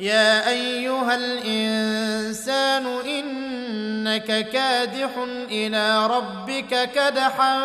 يا 0.00 0.48
أيها 0.48 1.14
الإنسان 1.14 2.86
إنك 2.86 4.48
كادح 4.48 5.10
إلى 5.50 6.06
ربك 6.06 6.90
كدحا 6.94 7.60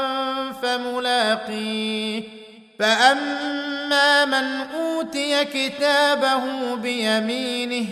فملاقيه. 0.61 2.23
فأما 2.79 4.25
من 4.25 4.67
أوتي 4.75 5.45
كتابه 5.45 6.75
بيمينه 6.75 7.85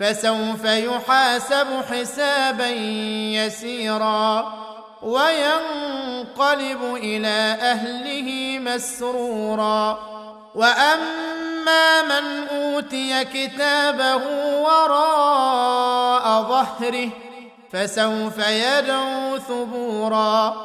فسوف 0.00 0.64
يحاسب 0.64 1.66
حسابا 1.90 2.68
يسيرا. 3.36 4.54
وينقلب 5.02 6.94
إلى 6.96 7.56
أهله 7.60 8.58
مسرورا. 8.58 9.98
وأما 10.54 11.33
من 12.02 12.48
أوتي 12.48 13.24
كتابه 13.24 14.22
وراء 14.60 16.42
ظهره 16.42 17.10
فسوف 17.72 18.38
يدعو 18.48 19.38
ثبورا 19.38 20.56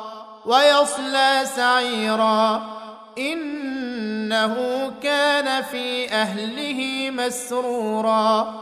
ويصلى 0.46 1.42
سعيرا. 1.56 2.62
إنه 3.18 4.56
كان 5.04 5.64
في 5.64 6.12
أهله 6.12 7.10
مسرورا. 7.12 8.54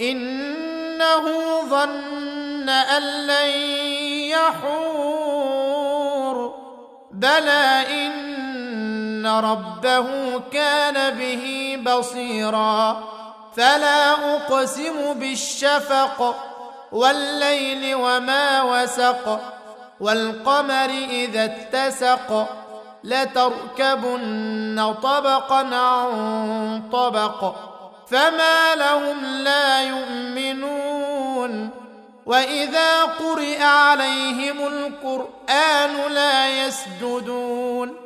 إنه 0.00 1.24
ظن 1.70 2.68
أن 2.68 3.02
لن 3.26 3.50
يحور. 4.30 5.06
بلى 7.12 7.84
ان 9.26 9.44
ربه 9.44 10.40
كان 10.52 11.18
به 11.18 11.78
بصيرا 11.86 13.02
فلا 13.56 14.12
اقسم 14.34 15.14
بالشفق 15.14 16.36
والليل 16.92 17.94
وما 17.94 18.62
وسق 18.62 19.40
والقمر 20.00 20.90
اذا 21.10 21.44
اتسق 21.44 22.48
لتركبن 23.04 24.94
طبقا 25.02 25.76
عن 25.76 26.82
طبق 26.92 27.54
فما 28.10 28.74
لهم 28.74 29.24
لا 29.24 29.82
يؤمنون 29.82 31.70
واذا 32.26 33.02
قرئ 33.02 33.62
عليهم 33.62 34.66
القران 34.66 36.12
لا 36.12 36.66
يسجدون 36.66 38.05